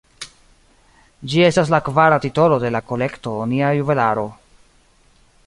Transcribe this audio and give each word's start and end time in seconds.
Ĝi 1.33 1.43
estas 1.47 1.69
la 1.73 1.81
kvara 1.89 2.17
titolo 2.23 2.59
de 2.65 2.73
la 2.77 2.83
kolekto 2.93 3.35
Nia 3.53 3.71
Juvelaro. 3.83 4.27